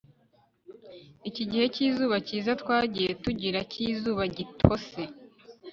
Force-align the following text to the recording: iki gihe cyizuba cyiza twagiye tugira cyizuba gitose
iki 1.29 1.43
gihe 1.49 1.65
cyizuba 1.75 2.15
cyiza 2.27 2.51
twagiye 2.61 3.09
tugira 3.23 3.59
cyizuba 3.71 4.23
gitose 4.35 5.01